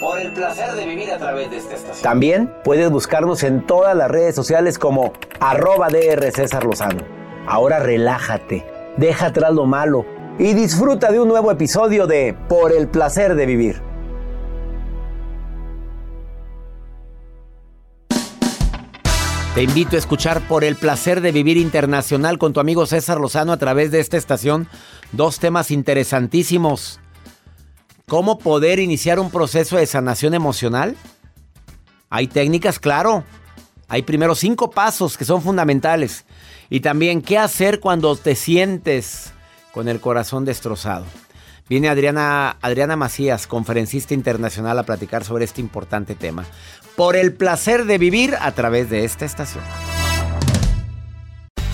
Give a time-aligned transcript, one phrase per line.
[0.00, 2.02] Por el placer de vivir a través de esta estación.
[2.02, 7.02] También puedes buscarnos en todas las redes sociales como arroba DR César Lozano.
[7.46, 8.64] Ahora relájate,
[8.96, 10.04] deja atrás lo malo
[10.38, 13.82] y disfruta de un nuevo episodio de Por el placer de vivir.
[19.54, 23.52] Te invito a escuchar Por el placer de vivir internacional con tu amigo César Lozano
[23.52, 24.66] a través de esta estación.
[25.12, 27.01] Dos temas interesantísimos
[28.08, 30.96] ¿Cómo poder iniciar un proceso de sanación emocional?
[32.10, 33.24] Hay técnicas, claro.
[33.88, 36.24] Hay primero cinco pasos que son fundamentales.
[36.68, 39.32] Y también qué hacer cuando te sientes
[39.72, 41.04] con el corazón destrozado.
[41.68, 46.44] Viene Adriana, Adriana Macías, conferencista internacional, a platicar sobre este importante tema.
[46.96, 49.64] Por el placer de vivir a través de esta estación.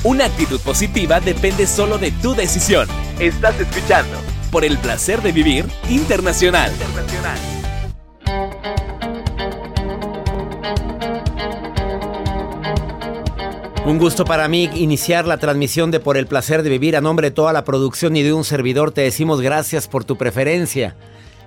[0.05, 2.87] Una actitud positiva depende solo de tu decisión.
[3.19, 4.17] Estás escuchando
[4.51, 6.73] por el placer de vivir internacional.
[13.85, 17.29] Un gusto para mí iniciar la transmisión de Por el placer de vivir a nombre
[17.29, 18.91] de toda la producción y de un servidor.
[18.91, 20.95] Te decimos gracias por tu preferencia.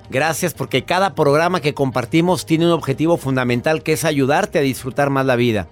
[0.09, 5.09] Gracias porque cada programa que compartimos tiene un objetivo fundamental que es ayudarte a disfrutar
[5.11, 5.67] más la vida.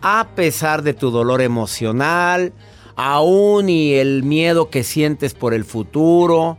[0.00, 2.52] A pesar de tu dolor emocional,
[2.96, 6.58] aún y el miedo que sientes por el futuro,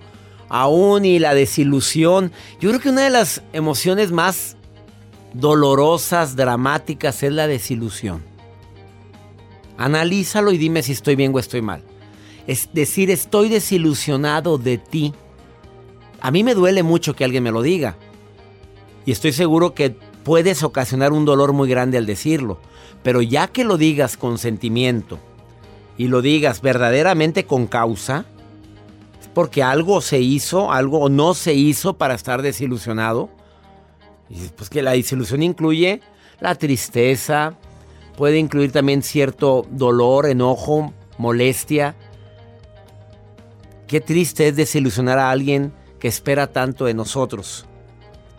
[0.50, 2.32] aún y la desilusión.
[2.60, 4.58] Yo creo que una de las emociones más
[5.34, 8.24] dolorosas, dramáticas, es la desilusión.
[9.78, 11.84] Analízalo y dime si estoy bien o estoy mal.
[12.48, 15.14] Es decir, estoy desilusionado de ti.
[16.22, 17.98] A mí me duele mucho que alguien me lo diga.
[19.06, 22.60] Y estoy seguro que puedes ocasionar un dolor muy grande al decirlo.
[23.04, 25.20] Pero ya que lo digas con sentimiento,
[25.98, 28.26] y lo digas verdaderamente con causa,
[29.34, 33.30] porque algo se hizo, algo no se hizo para estar desilusionado.
[34.30, 36.02] Y pues que la desilusión incluye
[36.40, 37.56] la tristeza,
[38.18, 41.96] puede incluir también cierto dolor, enojo, molestia.
[43.88, 47.66] Qué triste es desilusionar a alguien que espera tanto de nosotros.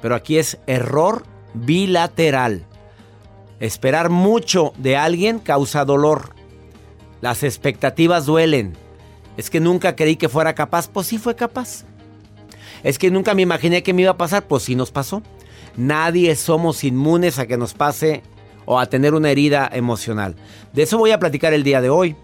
[0.02, 1.24] Pero aquí es error
[1.54, 2.64] bilateral.
[3.60, 6.35] Esperar mucho de alguien causa dolor.
[7.20, 8.74] Las expectativas duelen.
[9.36, 10.88] Es que nunca creí que fuera capaz.
[10.88, 11.84] Pues sí fue capaz.
[12.82, 14.46] Es que nunca me imaginé que me iba a pasar.
[14.46, 15.22] Pues sí nos pasó.
[15.76, 18.22] Nadie somos inmunes a que nos pase
[18.64, 20.34] o a tener una herida emocional.
[20.72, 22.16] De eso voy a platicar el día de hoy.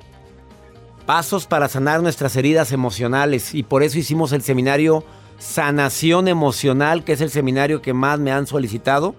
[1.06, 3.54] Pasos para sanar nuestras heridas emocionales.
[3.54, 5.04] Y por eso hicimos el seminario
[5.38, 9.14] Sanación Emocional, que es el seminario que más me han solicitado.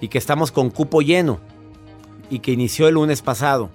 [0.00, 1.40] Y que estamos con cupo lleno.
[2.30, 3.70] Y que inició el lunes pasado.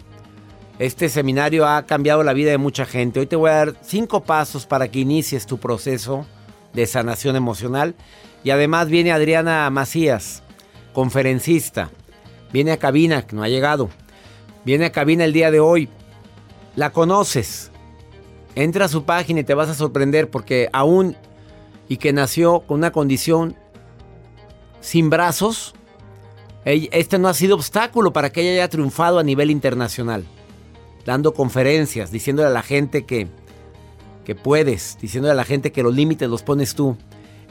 [0.81, 3.19] Este seminario ha cambiado la vida de mucha gente.
[3.19, 6.25] Hoy te voy a dar cinco pasos para que inicies tu proceso
[6.73, 7.93] de sanación emocional.
[8.43, 10.41] Y además viene Adriana Macías,
[10.91, 11.91] conferencista.
[12.51, 13.91] Viene a cabina, que no ha llegado.
[14.65, 15.87] Viene a cabina el día de hoy.
[16.75, 17.69] La conoces.
[18.55, 21.15] Entra a su página y te vas a sorprender porque aún
[21.89, 23.55] y que nació con una condición
[24.79, 25.75] sin brazos,
[26.65, 30.25] este no ha sido obstáculo para que ella haya triunfado a nivel internacional
[31.05, 33.27] dando conferencias, diciéndole a la gente que,
[34.25, 36.97] que puedes, diciéndole a la gente que los límites los pones tú.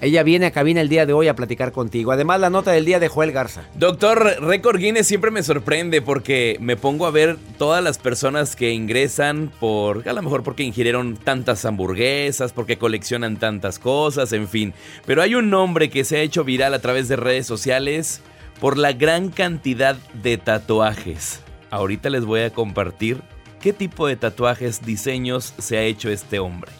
[0.02, 2.10] Ella viene a cabina el día de hoy a platicar contigo.
[2.10, 3.64] Además, la nota del día de Joel Garza.
[3.74, 8.70] Doctor, Record Guinness siempre me sorprende porque me pongo a ver todas las personas que
[8.70, 14.72] ingresan por, a lo mejor porque ingirieron tantas hamburguesas, porque coleccionan tantas cosas, en fin.
[15.04, 18.22] Pero hay un nombre que se ha hecho viral a través de redes sociales
[18.58, 21.40] por la gran cantidad de tatuajes.
[21.70, 23.20] Ahorita les voy a compartir
[23.60, 26.72] ¿Qué tipo de tatuajes, diseños se ha hecho este hombre?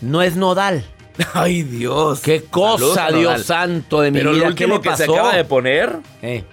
[0.00, 0.84] No es nodal.
[1.34, 2.20] Ay, Dios.
[2.20, 4.44] Qué cosa, Dios santo de mi Pero vida.
[4.44, 5.98] Lo último que se acaba de poner.
[6.22, 6.44] Eh.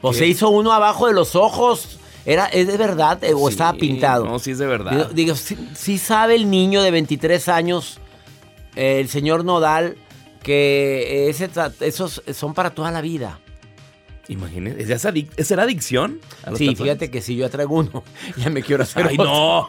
[0.00, 1.98] o se hizo uno abajo de los ojos.
[2.24, 4.24] Era, ¿Es de verdad eh, o estaba pintado?
[4.24, 5.10] No, sí es de verdad.
[5.12, 8.00] Digo, sí, sabe el niño de 23 años,
[8.76, 9.96] el señor Nodal,
[10.42, 11.48] que ese,
[11.80, 13.38] esos son para toda la vida.
[14.28, 14.92] Imagínese,
[15.36, 16.20] ¿es, era adicción?
[16.54, 18.04] sí, fíjate que si yo traigo uno,
[18.36, 19.66] ya me quiero hacer Ay, no.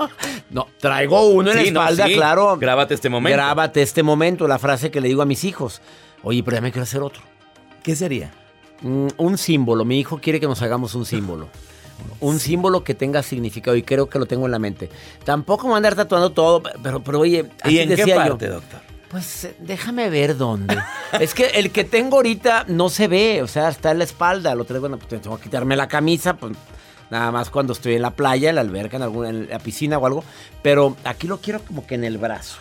[0.50, 2.58] No, traigo uno en la espalda, claro.
[2.58, 3.38] Grábate este momento.
[3.38, 5.82] Grábate este momento, la frase que le digo a mis hijos.
[6.24, 7.22] Oye, pero ya me quiero hacer otro.
[7.84, 8.32] ¿Qué sería?
[8.82, 9.86] Mm, un símbolo.
[9.86, 11.48] Mi hijo quiere que nos hagamos un símbolo.
[12.22, 14.90] Un símbolo que tenga significado y creo que lo tengo en la mente.
[15.26, 18.89] Tampoco me voy a andar tatuando todo, pero, pero oye, ¿y en qué parte, doctor?
[19.10, 20.78] Pues eh, déjame ver dónde.
[21.20, 24.56] es que el que tengo ahorita no se ve, o sea, está en la espalda.
[24.56, 26.56] Lo traigo, bueno, pues tengo que quitarme la camisa, pues
[27.10, 29.98] nada más cuando estoy en la playa, en la alberca, en, alguna, en la piscina
[29.98, 30.24] o algo.
[30.62, 32.60] Pero aquí lo quiero como que en el brazo.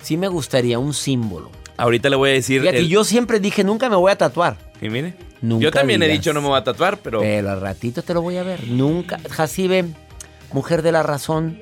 [0.00, 1.50] Sí me gustaría un símbolo.
[1.76, 2.60] Ahorita le voy a decir.
[2.60, 4.56] Fíjate, yo siempre dije, nunca me voy a tatuar.
[4.80, 5.14] Y mire.
[5.40, 7.20] Nunca yo también he dicho no me voy a tatuar, pero.
[7.20, 8.68] Pero al ratito te lo voy a ver.
[8.68, 9.18] Nunca.
[9.28, 9.86] Jacibe,
[10.52, 11.60] mujer de la razón.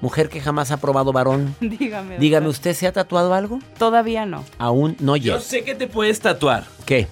[0.00, 1.54] Mujer que jamás ha probado varón.
[1.60, 2.18] Dígame.
[2.18, 3.58] Dígame, ¿usted se ha tatuado algo?
[3.78, 4.44] Todavía no.
[4.58, 6.64] Aún no Yo sé que te puedes tatuar.
[6.84, 7.08] ¿Qué?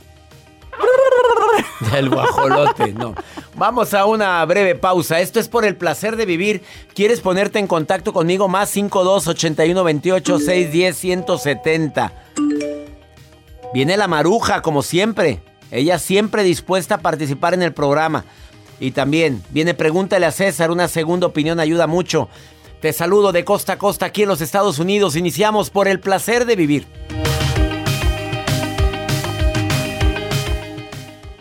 [1.96, 3.14] El guajolote, no.
[3.56, 5.20] Vamos a una breve pausa.
[5.20, 6.62] Esto es por el placer de vivir.
[6.94, 8.48] ¿Quieres ponerte en contacto conmigo?
[8.48, 12.12] Más 52 81 28 610 170.
[13.72, 15.40] Viene la maruja, como siempre.
[15.70, 18.24] Ella siempre dispuesta a participar en el programa.
[18.80, 20.70] Y también viene Pregúntale a César.
[20.70, 22.28] Una segunda opinión ayuda mucho.
[22.84, 25.16] Te saludo de costa a costa aquí en los Estados Unidos.
[25.16, 26.86] Iniciamos por el placer de vivir.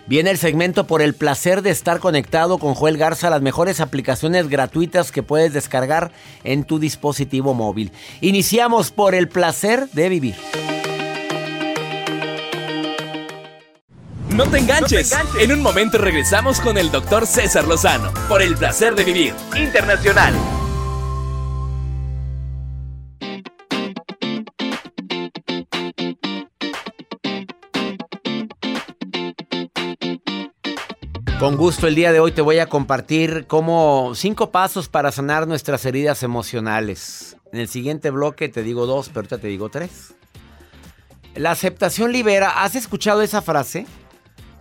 [0.05, 4.47] Viene el segmento por el placer de estar conectado con Joel Garza, las mejores aplicaciones
[4.47, 6.13] gratuitas que puedes descargar
[6.45, 7.91] en tu dispositivo móvil.
[8.21, 10.35] Iniciamos por el placer de vivir.
[14.29, 15.11] No te enganches.
[15.11, 15.41] No te enganches.
[15.41, 20.33] En un momento regresamos con el doctor César Lozano por el placer de vivir internacional.
[31.43, 35.45] Con gusto el día de hoy te voy a compartir como cinco pasos para sanar
[35.45, 37.35] nuestras heridas emocionales.
[37.51, 40.13] En el siguiente bloque te digo dos, pero ahorita te digo tres.
[41.35, 42.63] La aceptación libera.
[42.63, 43.85] ¿Has escuchado esa frase?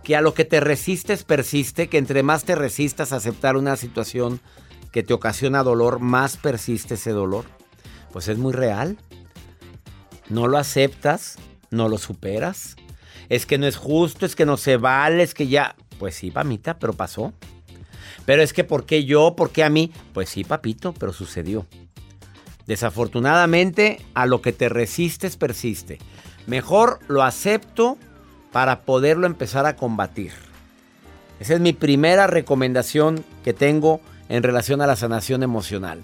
[0.03, 3.77] Que a lo que te resistes persiste, que entre más te resistas a aceptar una
[3.77, 4.41] situación
[4.91, 7.45] que te ocasiona dolor, más persiste ese dolor.
[8.11, 8.97] Pues es muy real.
[10.27, 11.37] No lo aceptas,
[11.71, 12.75] no lo superas.
[13.29, 15.77] Es que no es justo, es que no se vale, es que ya...
[16.03, 17.31] Pues sí, pamita, pero pasó.
[18.25, 19.37] Pero es que ¿por qué yo?
[19.37, 19.89] ¿Por qué a mí?
[20.13, 21.65] Pues sí, papito, pero sucedió.
[22.67, 25.99] Desafortunadamente, a lo que te resistes persiste.
[26.45, 27.97] Mejor lo acepto
[28.51, 30.33] para poderlo empezar a combatir.
[31.39, 36.01] Esa es mi primera recomendación que tengo en relación a la sanación emocional.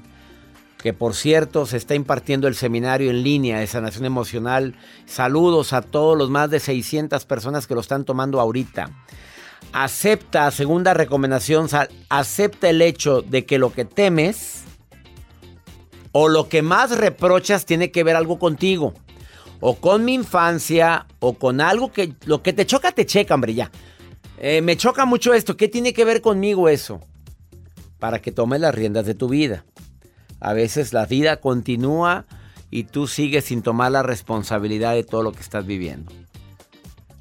[0.81, 4.75] Que por cierto se está impartiendo el seminario en línea de sanación emocional.
[5.05, 8.91] Saludos a todos los más de 600 personas que lo están tomando ahorita
[9.71, 11.67] acepta, segunda recomendación,
[12.09, 14.63] acepta el hecho de que lo que temes
[16.11, 18.93] o lo que más reprochas tiene que ver algo contigo.
[19.61, 23.53] O con mi infancia, o con algo que lo que te choca, te checa, hombre,
[23.53, 23.71] ya.
[24.37, 25.57] Eh, me choca mucho esto.
[25.57, 27.01] ¿Qué tiene que ver conmigo eso?
[27.99, 29.65] Para que tomes las riendas de tu vida.
[30.39, 32.25] A veces la vida continúa
[32.71, 36.11] y tú sigues sin tomar la responsabilidad de todo lo que estás viviendo.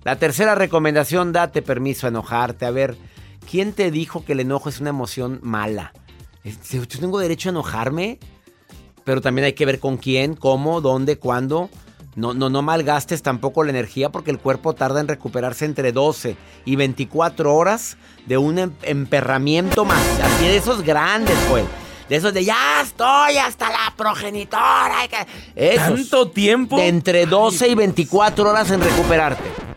[0.08, 2.64] La tercera recomendación, date permiso a enojarte.
[2.64, 2.96] A ver,
[3.50, 5.92] ¿quién te dijo que el enojo es una emoción mala?
[6.70, 8.18] Yo tengo derecho a enojarme,
[9.04, 11.68] pero también hay que ver con quién, cómo, dónde, cuándo.
[12.16, 16.38] No, no, no malgastes tampoco la energía porque el cuerpo tarda en recuperarse entre 12
[16.64, 20.02] y 24 horas de un em, emperramiento más.
[20.22, 21.64] Así de esos grandes, pues.
[22.08, 25.06] De esos de ya estoy hasta la progenitora.
[25.76, 26.78] ¿Tanto tiempo?
[26.78, 29.67] De entre 12 y 24 horas en recuperarte.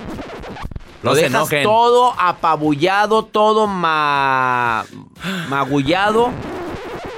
[1.03, 3.67] Lo dejas todo apabullado, todo
[5.49, 6.31] magullado.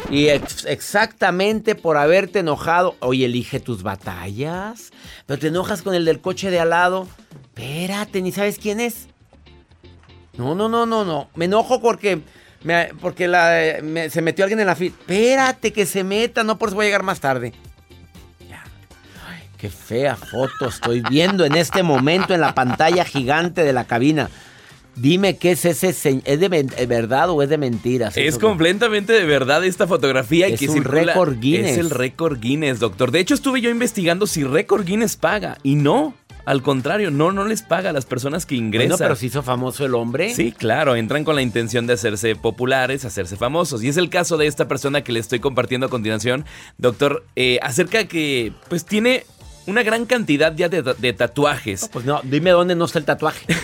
[0.09, 2.95] Y exactamente por haberte enojado.
[2.99, 4.91] Oye, elige tus batallas.
[5.25, 7.07] Pero te enojas con el del coche de al lado.
[7.47, 9.07] Espérate, ni sabes quién es.
[10.37, 11.29] No, no, no, no, no.
[11.35, 12.21] Me enojo porque,
[13.01, 14.95] porque se metió alguien en la fila.
[14.99, 17.53] Espérate que se meta, no por eso voy a llegar más tarde.
[19.63, 24.29] Qué fea foto estoy viendo en este momento en la pantalla gigante de la cabina.
[24.97, 25.87] Dime qué es ese,
[26.25, 28.17] ¿es de verdad o es de mentiras?
[28.17, 31.71] Es completamente de verdad esta fotografía es un récord Guinness.
[31.71, 33.11] Es el récord Guinness, doctor.
[33.11, 36.13] De hecho, estuve yo investigando si récord Guinness paga y no.
[36.45, 38.89] Al contrario, no, no les paga a las personas que ingresan.
[38.89, 40.33] Bueno, pero se hizo famoso el hombre.
[40.33, 43.81] Sí, claro, entran con la intención de hacerse populares, hacerse famosos.
[43.81, 46.43] Y es el caso de esta persona que le estoy compartiendo a continuación,
[46.77, 49.23] doctor, eh, acerca que pues tiene
[49.67, 51.89] una gran cantidad ya de, tatuajes.
[51.91, 53.45] pues no, dime dónde no está el tatuaje.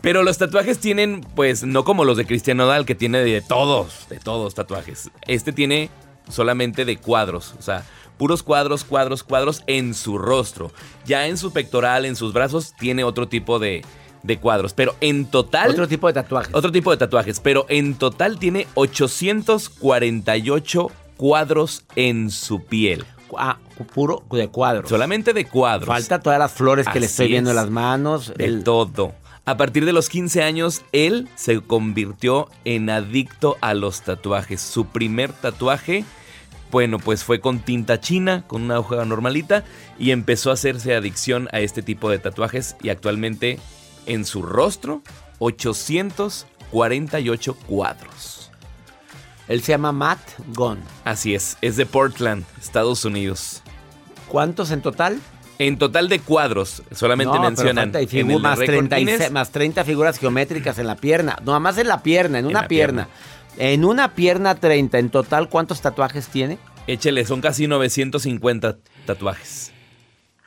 [0.00, 4.08] Pero los tatuajes tienen, pues, no como los de Cristiano Dal, que tiene de todos,
[4.08, 5.10] de todos tatuajes.
[5.26, 5.90] Este tiene
[6.28, 7.84] solamente de cuadros, o sea,
[8.16, 10.72] puros cuadros, cuadros, cuadros en su rostro.
[11.04, 13.84] Ya en su pectoral, en sus brazos, tiene otro tipo de,
[14.22, 14.74] de cuadros.
[14.74, 15.70] Pero en total.
[15.70, 16.54] Otro tipo de tatuajes.
[16.54, 17.38] Otro tipo de tatuajes.
[17.40, 23.04] Pero en total tiene 848 cuadros en su piel.
[23.38, 23.58] Ah,
[23.94, 24.88] puro de cuadros.
[24.88, 25.86] Solamente de cuadros.
[25.88, 28.32] Falta todas las flores que le estoy viendo en las manos.
[28.36, 29.14] De el- todo.
[29.46, 34.60] A partir de los 15 años, él se convirtió en adicto a los tatuajes.
[34.60, 36.04] Su primer tatuaje,
[36.70, 39.64] bueno, pues fue con tinta china, con una hoja normalita,
[39.98, 42.76] y empezó a hacerse adicción a este tipo de tatuajes.
[42.82, 43.58] Y actualmente
[44.06, 45.02] en su rostro,
[45.38, 48.39] 848 cuadros.
[49.50, 50.20] Él se llama Matt
[50.54, 50.78] Gunn.
[51.04, 53.64] Así es, es de Portland, Estados Unidos.
[54.28, 55.20] ¿Cuántos en total?
[55.58, 59.50] En total de cuadros, solamente No, pero mencionan en el más, récord 36 Guinness, más
[59.50, 61.36] 30 figuras geométricas en la pierna.
[61.44, 63.08] No, más en la pierna, en una la pierna.
[63.58, 65.00] En una pierna 30.
[65.00, 66.58] En total, ¿cuántos tatuajes tiene?
[66.86, 69.72] Échele, son casi 950 tatuajes.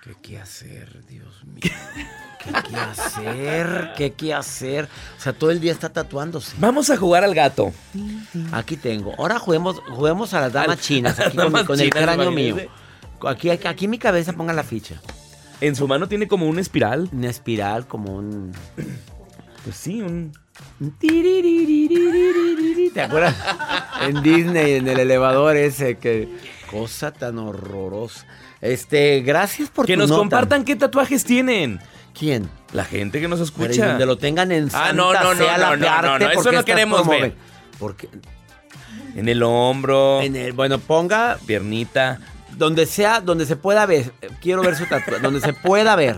[0.02, 1.60] ¿Qué qué hacer, Dios mío?
[2.70, 3.92] ¿Qué hacer?
[3.98, 4.90] ¿Qué qué hacer?
[5.18, 6.56] O sea, todo el día está tatuándose.
[6.60, 7.72] Vamos a jugar al gato.
[8.52, 9.14] Aquí tengo.
[9.18, 12.32] Ahora juguemos, juguemos a las damas chinas, aquí con, mi- damas con el chinas, cráneo
[12.32, 12.50] mío.
[12.50, 12.84] imagínese.
[13.28, 14.96] Aquí, aquí, aquí en mi cabeza pongan la ficha.
[15.62, 17.10] En su mano tiene como una espiral.
[17.14, 18.52] Una espiral, como un...
[19.64, 20.34] Pues sí, un...
[20.82, 22.90] un tiriririririririri.
[22.90, 23.36] ¿Te acuerdas?
[24.02, 26.28] En Disney, en el elevador ese, que...
[26.70, 28.26] Cosa tan horrorosa.
[28.60, 30.20] Este, gracias por Que tu nos nota.
[30.22, 31.80] compartan qué tatuajes tienen.
[32.18, 32.50] ¿Quién?
[32.74, 33.88] La gente que nos Pero y escucha.
[33.90, 36.26] donde lo tengan en Ah, Santa no, no, no, sea no, no, arte, no, no,
[36.30, 37.34] eso ¿por qué no queremos ver.
[37.80, 38.08] Porque
[39.16, 42.20] En el hombro, en el, bueno, ponga piernita.
[42.56, 44.12] donde sea, donde se pueda ver.
[44.42, 46.18] Quiero ver su tatuaje, donde se pueda ver.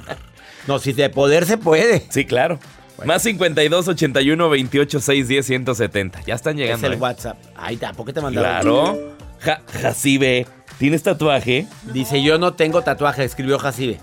[0.68, 2.06] No, si de poder se puede.
[2.10, 2.60] Sí, claro.
[3.06, 6.22] Más 52 81 28 6 10 170.
[6.26, 6.88] Ya están Es llegando.
[6.88, 6.98] el ¿eh?
[6.98, 7.38] WhatsApp.
[7.56, 8.62] Ahí está, ¿por qué te mandaron?
[8.62, 9.16] Claro.
[9.40, 10.48] Ja, Jacibe,
[10.80, 11.68] ¿tienes tatuaje?
[11.94, 14.00] Dice, yo no tengo tatuaje, escribió Jacibe.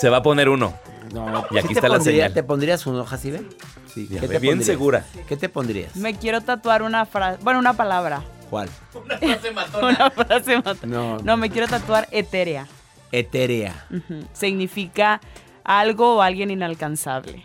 [0.00, 0.74] Se va a poner uno.
[1.12, 2.34] No, Y aquí ¿sí está te la pondría- señal.
[2.34, 3.42] ¿Te pondrías uno, Jacibe?
[3.92, 4.06] Sí.
[4.08, 4.66] Ya ¿Qué ve, te bien pondrías?
[4.66, 5.04] segura.
[5.28, 5.96] ¿Qué te pondrías?
[5.96, 8.22] Me quiero tatuar una frase, bueno, una palabra.
[8.48, 8.68] ¿Cuál?
[9.82, 10.86] Una frase mata.
[10.86, 11.18] No.
[11.18, 12.66] No, me quiero tatuar etérea.
[13.12, 13.86] Etérea.
[14.32, 15.20] Significa
[15.64, 17.44] algo o alguien inalcanzable.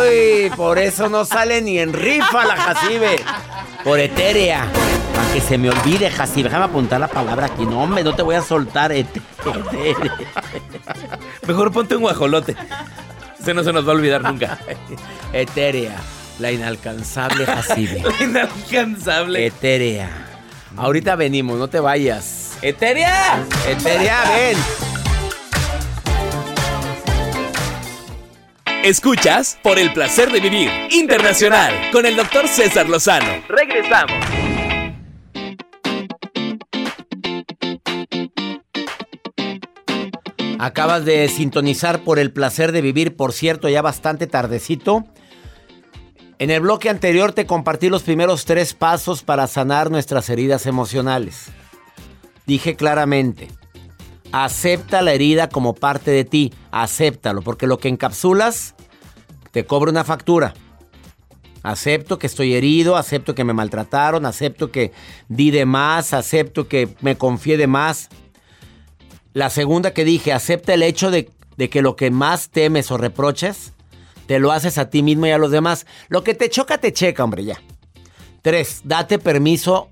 [0.00, 3.16] Uy, por eso no sale ni en rifa la Jacibe.
[3.84, 4.66] Por etérea.
[5.18, 6.44] Para que se me olvide, Jacibe.
[6.48, 7.66] Déjame apuntar la palabra aquí.
[7.66, 8.92] No, hombre, no te voy a soltar.
[8.92, 10.16] ete- etérea.
[11.48, 12.54] Mejor ponte un guajolote.
[13.42, 14.58] Se no se nos va a olvidar nunca.
[15.32, 15.96] Etérea.
[16.38, 18.04] La inalcanzable Jacibe.
[18.20, 19.44] Inalcanzable.
[19.46, 20.08] Etérea.
[20.76, 22.52] Ahorita venimos, no te vayas.
[22.62, 23.44] ¡Eteria!
[23.66, 24.56] Etérea, ven.
[28.84, 33.42] Escuchas por el placer de vivir internacional con el doctor César Lozano.
[33.48, 34.14] Regresamos.
[40.58, 45.04] Acabas de sintonizar por el placer de vivir, por cierto, ya bastante tardecito.
[46.40, 51.46] En el bloque anterior te compartí los primeros tres pasos para sanar nuestras heridas emocionales.
[52.46, 53.48] Dije claramente,
[54.32, 58.74] acepta la herida como parte de ti, acéptalo, porque lo que encapsulas
[59.52, 60.54] te cobra una factura.
[61.62, 64.92] Acepto que estoy herido, acepto que me maltrataron, acepto que
[65.28, 68.08] di de más, acepto que me confié de más.
[69.32, 72.96] La segunda que dije, acepta el hecho de, de que lo que más temes o
[72.98, 73.72] reproches,
[74.26, 75.86] te lo haces a ti mismo y a los demás.
[76.08, 77.60] Lo que te choca, te checa, hombre, ya.
[78.42, 79.90] Tres, date permiso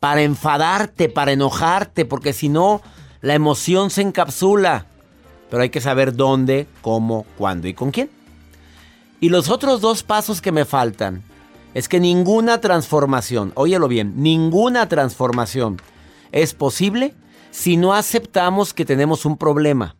[0.00, 2.82] para enfadarte, para enojarte, porque si no,
[3.20, 4.86] la emoción se encapsula.
[5.50, 8.10] Pero hay que saber dónde, cómo, cuándo y con quién.
[9.20, 11.22] Y los otros dos pasos que me faltan
[11.74, 15.80] es que ninguna transformación, óyelo bien, ninguna transformación
[16.32, 17.14] es posible
[17.56, 19.96] si no aceptamos que tenemos un problema.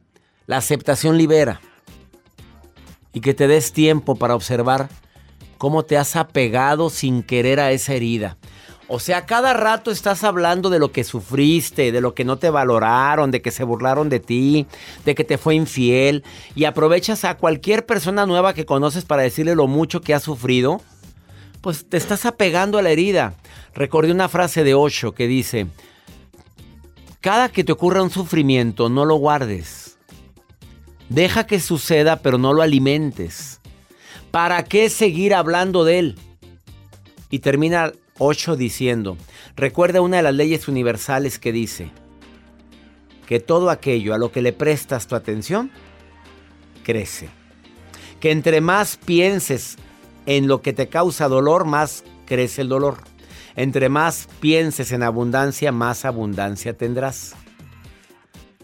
[0.46, 1.62] La aceptación libera.
[3.14, 4.90] Y que te des tiempo para observar
[5.56, 8.36] cómo te has apegado sin querer a esa herida.
[8.88, 12.50] O sea, cada rato estás hablando de lo que sufriste, de lo que no te
[12.50, 14.66] valoraron, de que se burlaron de ti,
[15.06, 19.54] de que te fue infiel, y aprovechas a cualquier persona nueva que conoces para decirle
[19.54, 20.82] lo mucho que has sufrido,
[21.62, 23.32] pues te estás apegando a la herida.
[23.74, 25.66] Recordé una frase de Osho que dice,
[27.26, 29.98] cada que te ocurra un sufrimiento, no lo guardes.
[31.08, 33.60] Deja que suceda, pero no lo alimentes.
[34.30, 36.18] ¿Para qué seguir hablando de él?
[37.28, 39.16] Y termina 8 diciendo,
[39.56, 41.90] recuerda una de las leyes universales que dice
[43.26, 45.72] que todo aquello a lo que le prestas tu atención,
[46.84, 47.28] crece.
[48.20, 49.78] Que entre más pienses
[50.26, 52.98] en lo que te causa dolor, más crece el dolor.
[53.56, 57.34] Entre más pienses en abundancia, más abundancia tendrás.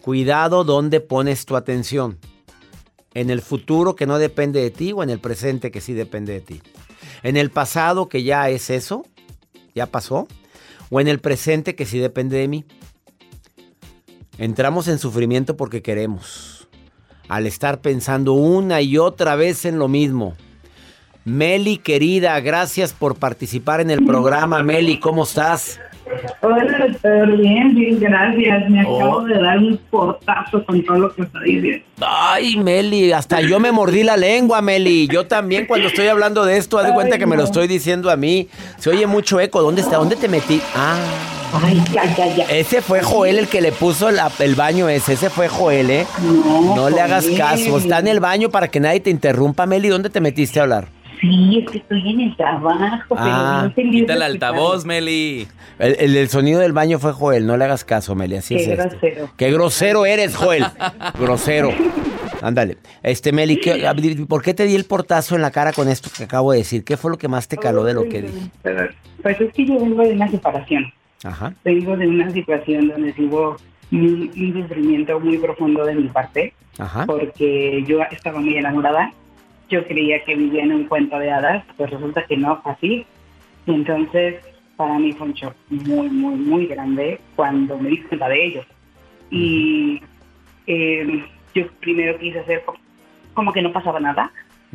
[0.02, 2.18] Cuidado donde pones tu atención.
[3.14, 6.34] ¿En el futuro que no depende de ti o en el presente que sí depende
[6.34, 6.62] de ti?
[7.22, 9.06] ¿En el pasado que ya es eso?
[9.75, 10.28] ¿Ya pasó?
[10.90, 12.66] ¿O en el presente que sí depende de mí?
[14.37, 16.68] Entramos en sufrimiento porque queremos,
[17.28, 20.34] al estar pensando una y otra vez en lo mismo.
[21.24, 24.62] Meli, querida, gracias por participar en el programa.
[24.62, 25.78] Meli, ¿cómo estás?
[26.40, 27.36] Hola, doctor.
[27.38, 28.68] Bien, bien, gracias.
[28.68, 31.84] Me acabo de dar un portazo con todo lo que está diciendo.
[32.00, 35.06] Ay, Meli, hasta yo me mordí la lengua, Meli.
[35.06, 37.68] Yo también cuando estoy hablando de esto, haz de cuenta Ay, que me lo estoy
[37.68, 38.48] diciendo a mí.
[38.78, 39.62] Se oye mucho eco.
[39.62, 39.96] ¿Dónde está?
[39.98, 40.60] ¿Dónde te metí?
[40.74, 40.98] Ah,
[41.64, 42.44] Ay, ya, ya, ya.
[42.46, 45.12] ese fue Joel el que le puso la- el baño ese.
[45.12, 46.06] Ese fue Joel, ¿eh?
[46.20, 47.78] No, No le hagas caso.
[47.78, 49.88] Está en el baño para que nadie te interrumpa, Meli.
[49.88, 50.88] ¿Dónde te metiste a hablar?
[51.22, 55.46] Sí, es que estoy en el trabajo, Ah, pero no entendí Quita el altavoz, Meli.
[55.78, 57.46] El, el- el sonido del baño fue Joel.
[57.46, 58.36] No le hagas caso, Meli.
[58.36, 58.68] Así Qué es.
[58.70, 58.88] esto.
[58.90, 59.30] grosero.
[59.36, 60.64] Qué grosero eres, Joel.
[61.20, 61.70] grosero.
[62.42, 62.78] Ándale.
[63.04, 63.88] Este, Meli, ¿qué-
[64.28, 66.82] ¿por qué te di el portazo en la cara con esto que acabo de decir?
[66.84, 68.50] ¿Qué fue lo que más te caló de lo que dije?
[69.22, 70.92] Pues es que yo vengo de una separación.
[71.22, 71.54] Ajá.
[71.64, 73.56] Vengo de una situación donde hubo
[73.92, 77.06] un, un sufrimiento muy profundo de mi parte, Ajá.
[77.06, 79.12] porque yo estaba muy enamorada.
[79.72, 83.06] Yo creía que vivía en un cuento de hadas, pues resulta que no fue así.
[83.66, 84.42] Y entonces,
[84.76, 88.64] para mí fue un shock muy, muy, muy grande cuando me di cuenta de ello.
[89.30, 90.02] Y
[90.66, 91.24] eh,
[91.54, 92.76] yo primero quise hacer co-
[93.32, 94.30] como que no pasaba nada,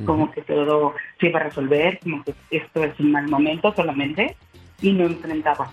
[0.06, 4.36] como que todo se iba a resolver, como que esto es un mal momento solamente,
[4.82, 5.72] y no enfrentaba.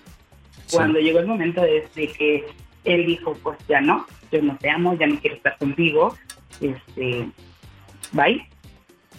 [0.66, 0.76] Sí.
[0.76, 2.44] Cuando llegó el momento de, de que
[2.84, 6.14] él dijo, pues ya no, yo no te amo, ya no quiero estar contigo,
[6.60, 7.26] este,
[8.12, 8.46] bye.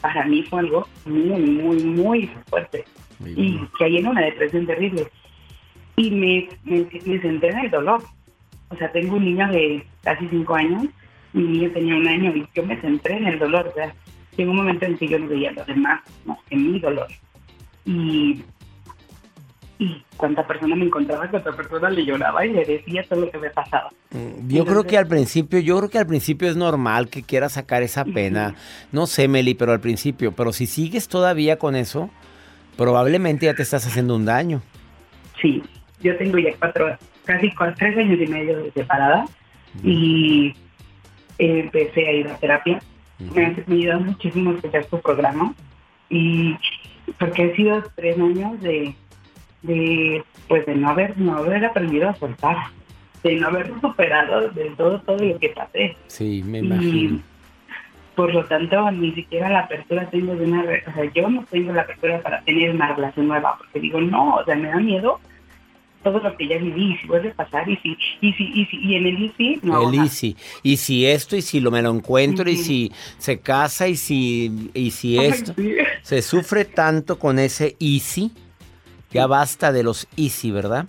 [0.05, 2.85] Para mí fue algo muy, muy, muy fuerte
[3.25, 5.07] y caí en una depresión terrible.
[5.95, 8.03] Y me, me, me centré en el dolor.
[8.69, 10.83] O sea, tengo un niño de casi cinco años,
[11.33, 13.67] mi niño tenía un año y yo me centré en el dolor.
[13.67, 13.95] O sea,
[14.37, 17.07] llegó un momento en que yo no veía lo demás más que mi dolor.
[17.83, 18.43] Y
[20.17, 23.49] cuánta persona me encontraba, cuánta persona le lloraba y le decía todo lo que me
[23.49, 23.89] pasaba.
[24.47, 27.83] Yo creo que al principio, yo creo que al principio es normal que quieras sacar
[27.83, 28.55] esa pena.
[28.91, 30.31] No sé, Meli, pero al principio.
[30.31, 32.09] Pero si sigues todavía con eso,
[32.77, 34.61] probablemente ya te estás haciendo un daño.
[35.41, 35.61] Sí,
[36.01, 39.25] yo tengo ya cuatro, casi cua- tres años y medio de separada
[39.83, 40.53] y
[41.37, 42.81] empecé a ir a terapia.
[43.19, 45.53] Me, ha- me ayuda muchísimo escuchar tu programa
[46.09, 46.55] y
[47.19, 48.95] porque han sido tres años de,
[49.65, 52.57] de pues de no haber no haber aprendido a soltar,
[53.23, 55.95] de no haber superado de todo todo lo que pasé.
[56.07, 57.21] Sí, me Y imagino.
[58.15, 60.61] por lo tanto, ni siquiera la apertura tengo de una...
[60.61, 64.35] O sea, yo no tengo la apertura para tener una relación nueva, porque digo, no,
[64.35, 65.19] o sea, me da miedo
[66.01, 68.65] todo lo que ya viví, y si vuelve a pasar, y si, y si, y
[68.67, 69.89] si, y en el y si, no.
[69.89, 70.37] El easy.
[70.61, 74.69] Y si esto, y si lo me lo encuentro, y si se casa, y si,
[74.75, 75.53] y si Ay, esto.
[75.57, 75.75] sí.
[76.03, 78.31] Se sufre tanto con ese easy.
[79.15, 80.85] Ya basta de los easy, ¿verdad?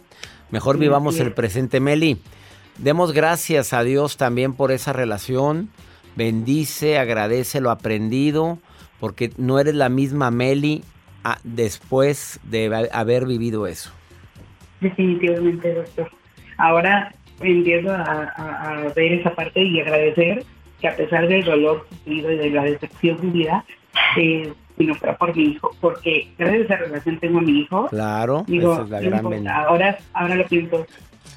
[0.51, 1.35] Mejor Sí, vivamos el es.
[1.35, 2.19] presente, Meli.
[2.79, 5.71] Demos gracias a Dios también por esa relación.
[6.17, 8.59] Bendice, agradece lo aprendido,
[9.01, 10.83] porque no eres la misma Meli
[11.25, 13.91] ah, después de ha- haber vivido eso.
[14.81, 16.11] Definitivamente, doctor.
[16.59, 17.15] Ahora
[17.95, 20.45] a, a- a ver esa parte y agradecer
[20.81, 23.65] que a pesar del dolor sufrido y de la decepción vivida,
[24.19, 27.87] eh, sino fuera por mi hijo, porque gracias a esa relación tengo a mi hijo.
[27.89, 29.55] Claro, Digo, esa es la no gran bendición.
[29.55, 30.87] ahora, ahora lo pienso,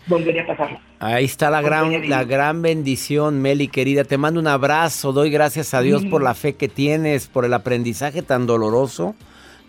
[0.08, 0.80] volvería a pasarlo.
[1.00, 4.04] Ahí está la gran, la gran bendición, Meli, querida.
[4.04, 5.14] Te mando un abrazo.
[5.14, 9.16] Doy gracias a Dios por la fe que tienes, por el aprendizaje tan doloroso,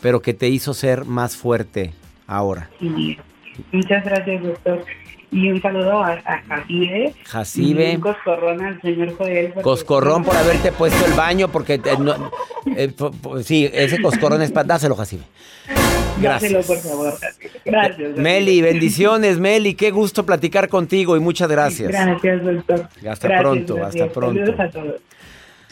[0.02, 1.92] pero que te hizo ser más fuerte
[2.26, 2.68] ahora.
[3.70, 4.84] Muchas gracias, doctor.
[5.32, 7.14] Y un saludo a, a Jacibe.
[7.24, 7.92] Jacibe.
[7.92, 9.52] Y un coscorrón al señor Joel.
[9.62, 12.30] Coscorrón por haberte puesto el baño, porque te- no-
[12.76, 12.92] eh,
[13.44, 14.66] sí, ese coscorrón es para.
[14.66, 15.22] Dáselo, Jacibe.
[16.20, 16.66] Dáselo, Gracias.
[16.66, 17.12] por favor.
[17.20, 17.50] Jacibe.
[17.64, 18.16] Gracias.
[18.16, 19.74] Meli, bendiciones, Meli.
[19.74, 21.88] Qué gusto platicar contigo y muchas gracias.
[21.90, 22.80] Gracias, doctor.
[22.80, 24.02] Hasta Gracias, pronto, gracias.
[24.08, 24.40] hasta pronto.
[24.40, 24.94] Saludos a todos.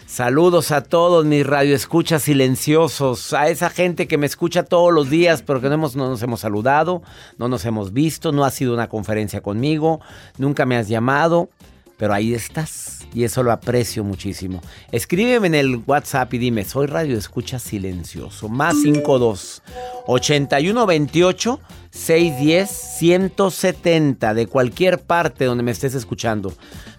[0.09, 5.42] Saludos a todos mis radioescuchas silenciosos, a esa gente que me escucha todos los días,
[5.42, 7.03] pero que no, hemos, no nos hemos saludado,
[7.37, 10.01] no nos hemos visto, no ha sido una conferencia conmigo,
[10.38, 11.51] nunca me has llamado,
[11.99, 14.62] pero ahí estás y eso lo aprecio muchísimo.
[14.92, 19.62] Escríbeme en el WhatsApp y dime, soy radioescucha silencioso, más 52
[20.07, 26.55] 81 28 610 170 de cualquier parte donde me estés escuchando.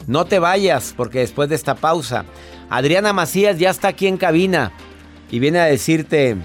[0.05, 2.25] No te vayas porque después de esta pausa,
[2.69, 4.71] Adriana Macías ya está aquí en cabina
[5.31, 6.35] y viene a decirte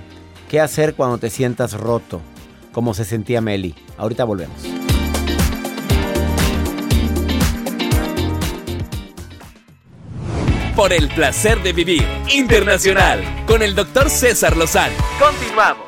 [0.48, 2.20] qué hacer cuando te sientas roto,
[2.72, 3.74] como se sentía Meli.
[3.98, 4.74] Ahorita volvemos.
[10.74, 14.94] por el placer de vivir internacional con el doctor César Lozano.
[15.20, 15.84] Continuamos.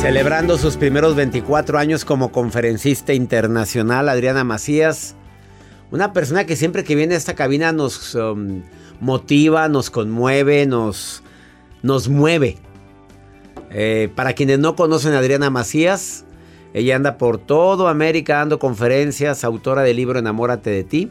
[0.00, 5.14] Celebrando sus primeros 24 años como conferencista internacional, Adriana Macías,
[5.90, 8.62] una persona que siempre que viene a esta cabina nos um,
[9.00, 11.22] motiva, nos conmueve, nos,
[11.82, 12.56] nos mueve.
[13.70, 16.24] Eh, para quienes no conocen a Adriana Macías,
[16.74, 21.10] ella anda por todo América dando conferencias, autora del libro Enamórate de ti.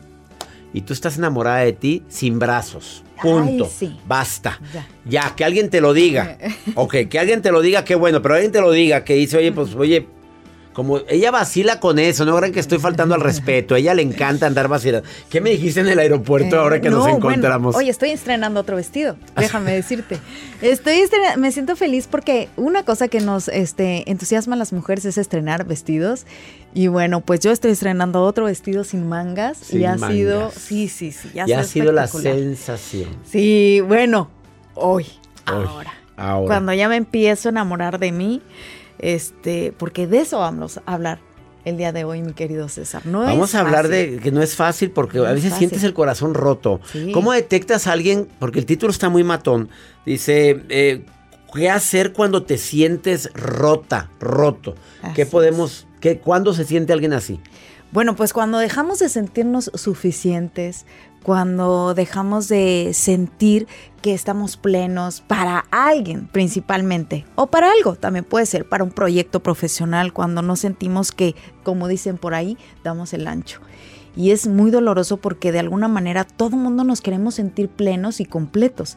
[0.73, 3.03] Y tú estás enamorada de ti sin brazos.
[3.21, 3.69] Punto.
[4.05, 4.59] Basta.
[5.05, 5.33] Ya.
[5.33, 6.37] que alguien te lo diga.
[6.75, 9.37] ok, que alguien te lo diga, qué bueno, pero alguien te lo diga, que dice,
[9.37, 10.05] oye, pues, oye,
[10.75, 13.75] como ella vacila con eso, no crean que estoy faltando al respeto.
[13.75, 15.07] A ella le encanta andar vacilando.
[15.29, 17.77] ¿Qué me dijiste en el aeropuerto ahora que nos encontramos?
[17.77, 19.15] oye, estoy estrenando otro vestido.
[19.37, 20.19] Déjame decirte.
[20.61, 20.99] Estoy
[21.37, 25.65] me siento feliz porque una cosa que nos este, entusiasma a las mujeres es estrenar
[25.65, 26.25] vestidos.
[26.73, 31.13] Y bueno, pues yo estoy estrenando otro vestido sin mangas y ha sido, sí, sí,
[31.13, 33.07] sí, ya, ha sido la sensación.
[33.23, 34.29] Sí, bueno,
[34.73, 35.05] hoy,
[35.45, 36.47] ahora, ahora.
[36.47, 38.41] Cuando ya me empiezo a enamorar de mí,
[38.99, 41.19] este, porque de eso vamos a hablar
[41.65, 43.05] el día de hoy, mi querido César.
[43.05, 46.33] No Vamos a hablar de que no es fácil porque a veces sientes el corazón
[46.33, 46.79] roto.
[47.11, 48.27] ¿Cómo detectas a alguien?
[48.39, 49.69] Porque el título está muy matón.
[50.05, 51.05] Dice, eh,
[51.53, 54.75] ¿qué hacer cuando te sientes rota, roto?
[55.15, 57.39] ¿Qué podemos, qué, cuándo se siente alguien así?
[57.91, 60.85] Bueno, pues cuando dejamos de sentirnos suficientes,
[61.25, 63.65] cuando dejamos de sentir
[64.03, 69.39] que estamos plenos para alguien principalmente, o para algo, también puede ser para un proyecto
[69.41, 71.33] profesional, cuando no sentimos que,
[71.63, 73.59] como dicen por ahí, damos el ancho.
[74.15, 78.25] Y es muy doloroso porque de alguna manera todo mundo nos queremos sentir plenos y
[78.25, 78.95] completos.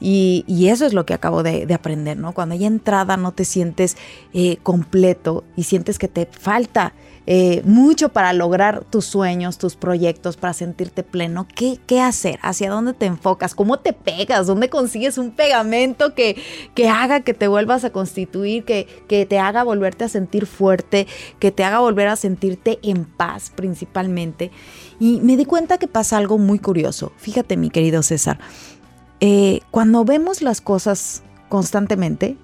[0.00, 2.32] Y, eso es lo que acabo de, aprender, ¿no?
[2.32, 3.96] Cuando ya entrada no te sientes
[4.34, 6.92] eh, completo y sientes que te falta
[7.30, 11.46] eh, mucho para lograr tus sueños, tus proyectos, para sentirte pleno.
[11.54, 12.38] ¿Qué, ¿Qué, hacer?
[12.40, 13.54] ¿Hacia dónde te enfocas?
[13.54, 14.46] ¿Cómo te pegas?
[14.46, 16.42] ¿Dónde consigues un pegamento que,
[16.74, 21.06] que haga que te vuelvas a constituir, que, que te haga volverte a sentir fuerte,
[21.38, 24.50] que te haga volver a sentirte en paz principalmente?
[24.98, 27.12] Y me di cuenta que pasa algo muy curioso.
[27.18, 28.38] Fíjate, mi querido César,
[29.20, 32.38] eh, cuando vemos las cosas constantemente,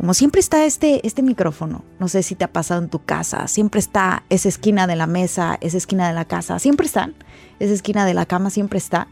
[0.00, 3.46] como siempre está este, este micrófono, no sé si te ha pasado en tu casa,
[3.48, 7.14] siempre está esa esquina de la mesa, esa esquina de la casa, siempre están,
[7.58, 9.08] esa esquina de la cama siempre está.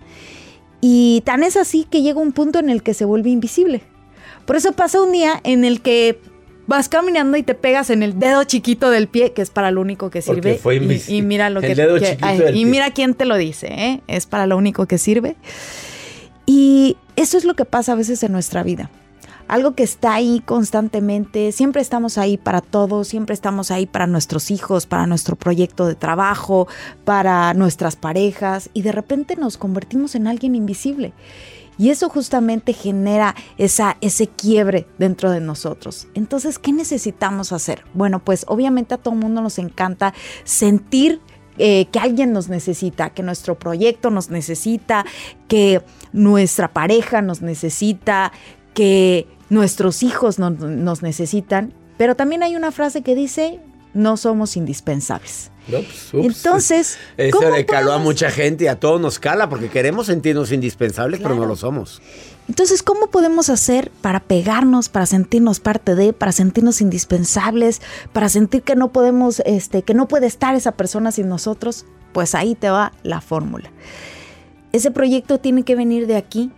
[0.81, 3.83] Y tan es así que llega un punto en el que se vuelve invisible.
[4.46, 6.22] Por eso pasa un día en el que
[6.66, 9.83] vas caminando y te pegas en el dedo chiquito del pie, que es para lo
[9.83, 10.59] único que sirve.
[11.07, 12.16] y, mira lo que,
[12.55, 14.01] y mira quién te lo dice, ¿eh?
[14.07, 15.37] es para lo único que sirve.
[16.46, 18.90] Y eso es lo que pasa a veces en nuestra vida
[19.48, 24.50] algo que está ahí constantemente, siempre estamos ahí para todos, siempre estamos ahí para nuestros
[24.50, 26.68] hijos, para nuestro proyecto de trabajo,
[27.04, 31.12] para nuestras parejas y de repente nos convertimos en alguien invisible.
[31.78, 36.08] Y eso justamente genera esa, ese quiebre dentro de nosotros.
[36.14, 37.84] Entonces, ¿qué necesitamos hacer?
[37.94, 41.20] Bueno, pues obviamente a todo mundo nos encanta sentir
[41.56, 45.04] eh, que alguien nos necesita, que nuestro proyecto nos necesita,
[45.46, 45.82] que
[46.12, 48.32] nuestra pareja nos necesita,
[48.74, 53.61] que nuestros hijos nos necesitan, pero también hay una frase que dice,
[53.94, 55.50] no somos indispensables.
[55.68, 60.06] Pues, Entonces, eso le caló a mucha gente y a todos nos cala porque queremos
[60.06, 62.00] sentirnos indispensables, pero no lo somos.
[62.48, 67.82] Entonces, ¿cómo podemos hacer para pegarnos, para sentirnos parte de, para sentirnos indispensables,
[68.14, 71.84] para sentir que no podemos, este, que no puede estar esa persona sin nosotros?
[72.12, 73.70] Pues ahí te va la fórmula.
[74.72, 76.50] Ese proyecto tiene que venir de aquí,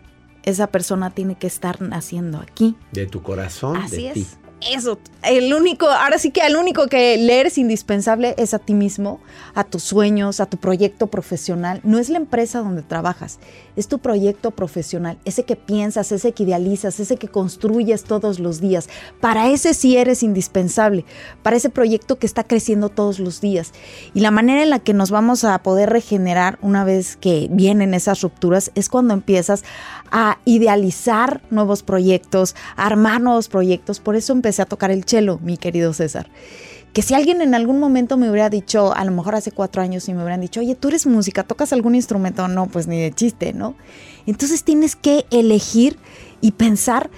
[0.44, 2.76] esa persona tiene que estar naciendo aquí.
[2.92, 4.14] De tu corazón, Así de es.
[4.14, 4.26] ti.
[4.68, 8.74] Eso, el único, ahora sí que el único que leer es indispensable es a ti
[8.74, 9.18] mismo,
[9.54, 11.80] a tus sueños, a tu proyecto profesional.
[11.82, 13.38] No es la empresa donde trabajas,
[13.76, 18.60] es tu proyecto profesional, ese que piensas, ese que idealizas, ese que construyes todos los
[18.60, 18.90] días.
[19.20, 21.06] Para ese sí eres indispensable,
[21.42, 23.72] para ese proyecto que está creciendo todos los días.
[24.12, 27.94] Y la manera en la que nos vamos a poder regenerar una vez que vienen
[27.94, 29.64] esas rupturas es cuando empiezas
[30.10, 34.00] a idealizar nuevos proyectos, a armar nuevos proyectos.
[34.00, 36.28] Por eso empecé a tocar el cello, mi querido César.
[36.92, 40.08] Que si alguien en algún momento me hubiera dicho, a lo mejor hace cuatro años,
[40.08, 42.48] y me hubieran dicho, oye, tú eres música, ¿tocas algún instrumento?
[42.48, 43.76] No, pues ni de chiste, ¿no?
[44.26, 45.98] Entonces tienes que elegir
[46.40, 47.10] y pensar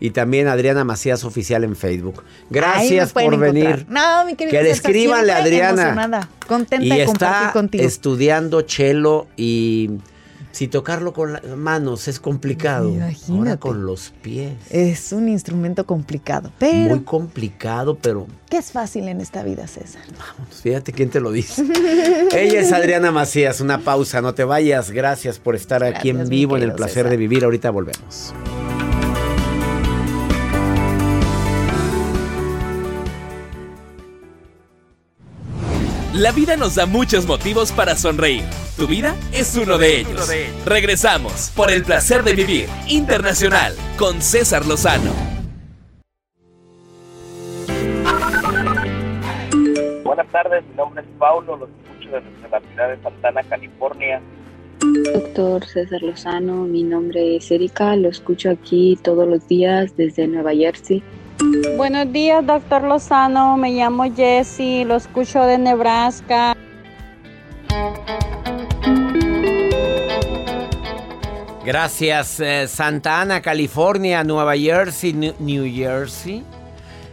[0.00, 2.22] Y también Adriana Macías Oficial en Facebook.
[2.50, 3.84] Gracias por venir.
[3.88, 4.52] No, mi Que le
[5.32, 6.28] a Adriana.
[6.46, 7.82] contenta Y de compartir está contigo.
[7.84, 9.90] estudiando chelo y
[10.58, 12.88] si tocarlo con las manos es complicado.
[12.88, 13.32] Imagínate.
[13.32, 14.54] Ahora con los pies.
[14.70, 20.02] Es un instrumento complicado, pero Muy complicado, pero ¿qué es fácil en esta vida, César?
[20.48, 21.62] pues, fíjate quién te lo dice.
[22.32, 23.60] Ella es Adriana Macías.
[23.60, 24.90] Una pausa, no te vayas.
[24.90, 27.10] Gracias por estar aquí en vivo en el placer César.
[27.10, 27.44] de vivir.
[27.44, 28.34] Ahorita volvemos.
[36.14, 38.42] La vida nos da muchos motivos para sonreír.
[38.78, 40.32] Tu vida es uno de ellos.
[40.64, 45.10] Regresamos por el placer de vivir internacional con César Lozano.
[50.04, 54.22] Buenas tardes, mi nombre es Paulo, los escucho desde la ciudad de Santana, California.
[55.12, 60.52] Doctor César Lozano, mi nombre es Erika, lo escucho aquí todos los días desde Nueva
[60.54, 61.02] Jersey.
[61.76, 63.56] Buenos días, doctor Lozano.
[63.56, 66.54] Me llamo Jessie, lo escucho de Nebraska.
[71.68, 76.42] Gracias, eh, Santa Ana, California, Nueva Jersey, New, Jersey.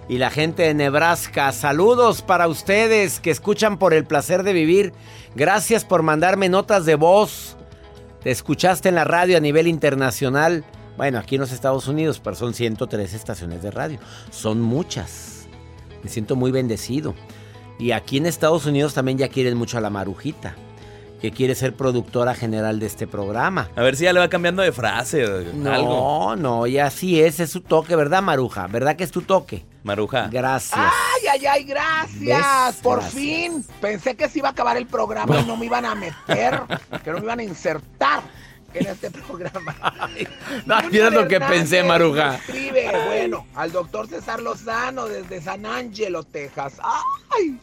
[0.08, 4.94] Y la gente de Nebraska, saludos para ustedes que escuchan por el placer de vivir.
[5.36, 7.58] Gracias por mandarme notas de voz.
[8.24, 10.64] Te escuchaste en la radio a nivel internacional.
[10.96, 14.00] Bueno, aquí en los Estados Unidos, pero son 103 estaciones de radio.
[14.32, 15.50] Son muchas.
[16.02, 17.14] Me siento muy bendecido.
[17.78, 20.56] Y aquí en Estados Unidos también ya quieren mucho a la Marujita,
[21.30, 23.70] que quiere ser productora general de este programa.
[23.76, 26.36] A ver si ya le va cambiando de frase o No, algo.
[26.36, 28.68] no, y así es, es su toque, ¿verdad, Maruja?
[28.68, 29.66] ¿Verdad que es tu toque?
[29.84, 30.28] Maruja.
[30.32, 30.80] Gracias.
[30.80, 32.22] Ay, ay, ay, gracias.
[32.74, 32.76] ¿Ves?
[32.84, 33.22] Por Gracias.
[33.22, 33.66] fin.
[33.82, 36.62] Pensé que se iba a acabar el programa y no me iban a meter,
[37.04, 38.22] que no me iban a insertar
[38.80, 39.76] en este programa.
[40.66, 42.36] No, Junior mira lo que pensé, Maruja.
[42.36, 46.80] Escribe, bueno, al doctor César Lozano desde San Angelo, Texas.
[46.82, 47.60] Ay,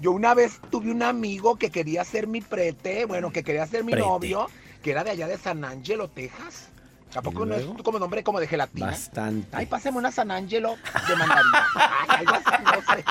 [0.00, 3.84] yo una vez tuve un amigo que quería ser mi prete, bueno, que quería ser
[3.84, 4.06] mi Prete.
[4.06, 4.46] novio,
[4.82, 6.68] que era de allá de San Angelo, Texas.
[7.12, 8.86] Tampoco no es como nombre como de gelatina.
[8.88, 9.48] Bastante.
[9.56, 11.14] Ay, pásame una San Angelo de.
[12.08, 13.04] Ay, no sé.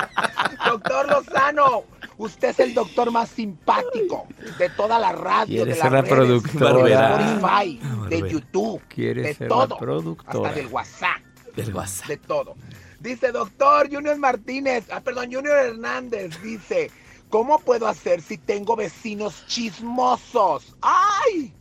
[0.65, 1.83] Doctor Lozano,
[2.17, 4.27] usted es el doctor más simpático
[4.59, 6.73] de toda la radio, de las la redes, productora.
[6.73, 8.27] de Spotify, de Barbera.
[8.27, 9.77] YouTube, de ser todo,
[10.25, 11.17] hasta del WhatsApp,
[11.55, 12.07] Del WhatsApp.
[12.07, 12.55] de todo.
[12.99, 16.91] Dice, doctor Junior Martínez, ah, perdón, Junior Hernández, dice,
[17.29, 20.75] ¿cómo puedo hacer si tengo vecinos chismosos?
[20.81, 21.53] ¡Ay!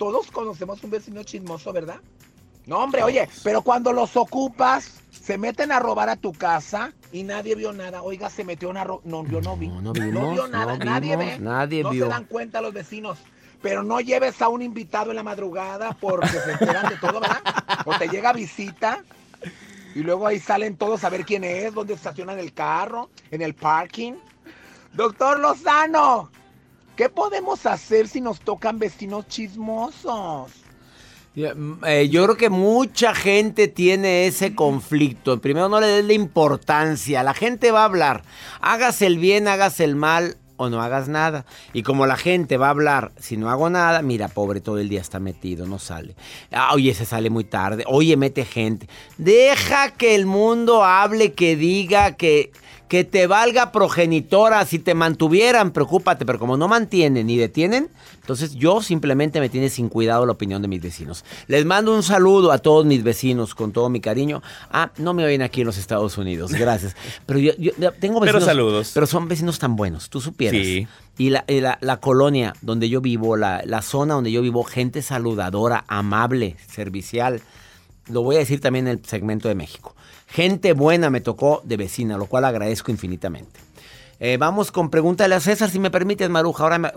[0.00, 2.00] Todos conocemos un vecino chismoso, ¿verdad?
[2.64, 7.22] No, hombre, oye, pero cuando los ocupas, se meten a robar a tu casa y
[7.22, 8.00] nadie vio nada.
[8.00, 9.68] Oiga, se metió una ro No, yo no vi.
[9.68, 11.38] No, no vimos, vio nada, no nadie vimos, ve.
[11.40, 12.04] nadie no vio.
[12.04, 13.18] se dan cuenta los vecinos.
[13.60, 17.42] Pero no lleves a un invitado en la madrugada porque se enteran de todo, ¿verdad?
[17.84, 19.04] O te llega visita
[19.94, 23.52] y luego ahí salen todos a ver quién es, dónde estacionan el carro, en el
[23.52, 24.14] parking.
[24.94, 26.30] Doctor Lozano,
[27.00, 30.50] ¿qué podemos hacer si nos tocan vecinos chismosos?
[31.34, 35.40] Eh, yo creo que mucha gente tiene ese conflicto.
[35.40, 37.22] Primero no le des la importancia.
[37.22, 38.22] La gente va a hablar.
[38.60, 41.46] Hagas el bien, hagas el mal o no hagas nada.
[41.72, 44.90] Y como la gente va a hablar, si no hago nada, mira, pobre, todo el
[44.90, 46.16] día está metido, no sale.
[46.52, 47.82] Ah, oye, se sale muy tarde.
[47.86, 48.90] Oye, mete gente.
[49.16, 52.52] Deja que el mundo hable, que diga, que,
[52.90, 54.66] que te valga progenitora.
[54.66, 56.26] Si te mantuvieran, preocúpate.
[56.26, 57.88] Pero como no mantienen ni detienen,
[58.20, 61.24] entonces yo simplemente me tiene sin cuidado la opinión de mis vecinos.
[61.46, 64.42] Les mando un saludo a todos mis vecinos con todo mi cariño.
[64.72, 66.96] Ah, no me oyen aquí en los Estados Unidos, gracias.
[67.26, 67.52] Pero yo,
[68.00, 68.44] tengo Pero vecinos.
[68.44, 68.90] saludos.
[68.92, 70.60] Pero son vecinos tan buenos, tú supieras.
[70.60, 70.88] Sí.
[71.16, 74.64] Y la, y la- la colonia donde yo vivo, la, la zona donde yo vivo,
[74.64, 77.40] gente saludadora, amable, servicial.
[78.08, 79.94] Lo voy a decir también en el segmento de México.
[80.30, 83.60] Gente buena me tocó de vecina, lo cual agradezco infinitamente.
[84.22, 86.64] Eh, vamos con pregúntale a César, si me permites, Maruja.
[86.64, 86.90] Ahora me,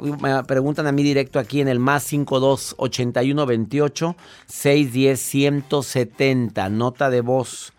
[0.45, 4.15] preguntan a mí directo aquí en el más 52 81 28
[4.45, 6.69] 610 170.
[6.69, 7.73] Nota de voz.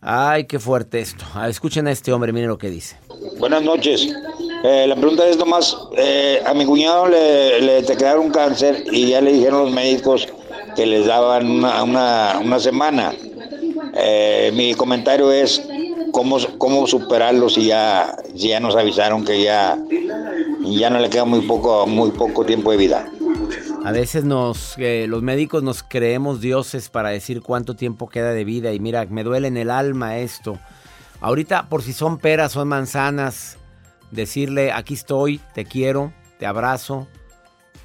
[0.00, 1.24] Ay, qué fuerte esto.
[1.48, 2.96] Escuchen a este hombre, miren lo que dice.
[3.38, 4.08] Buenas noches.
[4.62, 9.20] Eh, la pregunta es nomás, eh, a mi cuñado le, le detectaron cáncer y ya
[9.20, 10.28] le dijeron los médicos
[10.76, 13.12] que les daban una, una, una semana.
[13.98, 15.62] Eh, mi comentario es
[16.12, 19.78] cómo, cómo superarlo si ya, si ya nos avisaron que ya,
[20.62, 23.10] ya no le queda muy poco, muy poco tiempo de vida.
[23.84, 28.44] A veces nos, eh, los médicos nos creemos dioses para decir cuánto tiempo queda de
[28.44, 30.58] vida y mira, me duele en el alma esto.
[31.20, 33.58] Ahorita, por si son peras, son manzanas,
[34.10, 37.06] decirle, aquí estoy, te quiero, te abrazo,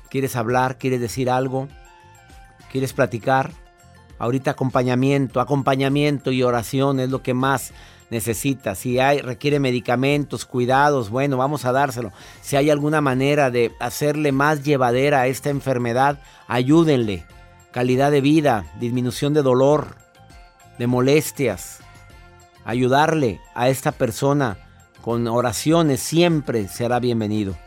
[0.09, 1.67] quieres hablar, quieres decir algo,
[2.71, 3.51] quieres platicar.
[4.21, 7.73] Ahorita acompañamiento, acompañamiento y oración es lo que más
[8.11, 8.75] necesita.
[8.75, 12.11] Si hay, requiere medicamentos, cuidados, bueno, vamos a dárselo.
[12.39, 17.25] Si hay alguna manera de hacerle más llevadera a esta enfermedad, ayúdenle.
[17.71, 19.95] Calidad de vida, disminución de dolor,
[20.77, 21.79] de molestias.
[22.63, 24.59] Ayudarle a esta persona
[25.01, 27.57] con oraciones siempre será bienvenido.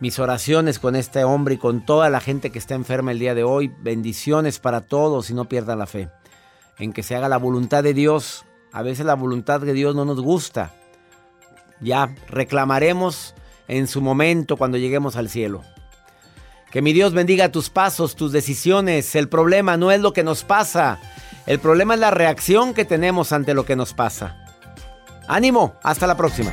[0.00, 3.34] Mis oraciones con este hombre y con toda la gente que está enferma el día
[3.34, 3.72] de hoy.
[3.80, 6.08] Bendiciones para todos y no pierdan la fe.
[6.78, 8.44] En que se haga la voluntad de Dios.
[8.72, 10.72] A veces la voluntad de Dios no nos gusta.
[11.80, 13.34] Ya reclamaremos
[13.66, 15.62] en su momento cuando lleguemos al cielo.
[16.70, 19.16] Que mi Dios bendiga tus pasos, tus decisiones.
[19.16, 21.00] El problema no es lo que nos pasa.
[21.46, 24.36] El problema es la reacción que tenemos ante lo que nos pasa.
[25.26, 26.52] Ánimo, hasta la próxima.